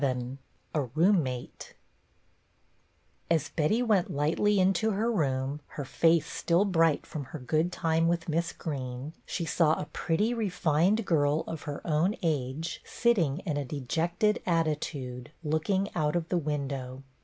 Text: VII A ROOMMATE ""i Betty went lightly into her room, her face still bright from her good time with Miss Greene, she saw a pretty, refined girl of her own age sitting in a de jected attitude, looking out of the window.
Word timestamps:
VII 0.03 0.39
A 0.73 0.81
ROOMMATE 0.81 1.75
""i 3.29 3.39
Betty 3.55 3.83
went 3.83 4.09
lightly 4.09 4.59
into 4.59 4.89
her 4.93 5.11
room, 5.11 5.61
her 5.77 5.85
face 5.85 6.25
still 6.25 6.65
bright 6.65 7.05
from 7.05 7.25
her 7.25 7.37
good 7.37 7.71
time 7.71 8.07
with 8.07 8.27
Miss 8.27 8.51
Greene, 8.51 9.13
she 9.27 9.45
saw 9.45 9.73
a 9.79 9.85
pretty, 9.93 10.33
refined 10.33 11.05
girl 11.05 11.41
of 11.45 11.61
her 11.69 11.85
own 11.85 12.15
age 12.23 12.81
sitting 12.83 13.43
in 13.45 13.57
a 13.57 13.63
de 13.63 13.81
jected 13.81 14.39
attitude, 14.47 15.29
looking 15.43 15.87
out 15.95 16.15
of 16.15 16.29
the 16.29 16.39
window. 16.39 17.03